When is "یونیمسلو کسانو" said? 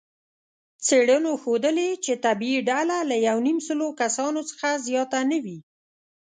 3.27-4.41